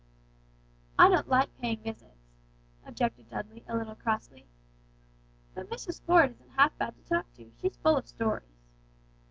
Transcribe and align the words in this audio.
"I 0.97 1.09
don't 1.09 1.29
like 1.29 1.55
paying 1.59 1.83
visits," 1.83 2.33
objected 2.87 3.29
Dudley, 3.29 3.63
a 3.67 3.77
little 3.77 3.93
crossly. 3.93 4.47
"But 5.53 5.69
Mrs. 5.69 6.01
Ford 6.01 6.31
isn't 6.31 6.49
half 6.57 6.75
bad 6.79 6.95
to 6.95 7.03
talk 7.07 7.31
to, 7.35 7.51
she's 7.61 7.77
full 7.77 7.97
of 7.97 8.07
stories." 8.07 8.63